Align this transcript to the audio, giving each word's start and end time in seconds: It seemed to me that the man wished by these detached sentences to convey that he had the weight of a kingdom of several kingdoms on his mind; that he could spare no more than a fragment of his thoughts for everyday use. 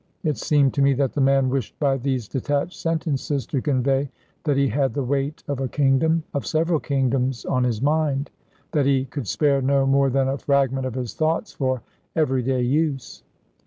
It 0.23 0.39
seemed 0.39 0.73
to 0.73 0.81
me 0.81 0.93
that 0.93 1.13
the 1.13 1.21
man 1.21 1.51
wished 1.51 1.77
by 1.79 1.95
these 1.95 2.27
detached 2.27 2.73
sentences 2.73 3.45
to 3.45 3.61
convey 3.61 4.09
that 4.45 4.57
he 4.57 4.67
had 4.67 4.95
the 4.95 5.03
weight 5.03 5.43
of 5.47 5.59
a 5.59 5.67
kingdom 5.67 6.23
of 6.33 6.43
several 6.47 6.79
kingdoms 6.79 7.45
on 7.45 7.63
his 7.63 7.83
mind; 7.83 8.31
that 8.71 8.87
he 8.87 9.05
could 9.05 9.27
spare 9.27 9.61
no 9.61 9.85
more 9.85 10.09
than 10.09 10.27
a 10.27 10.39
fragment 10.39 10.87
of 10.87 10.95
his 10.95 11.13
thoughts 11.13 11.53
for 11.53 11.83
everyday 12.15 12.63
use. 12.63 13.21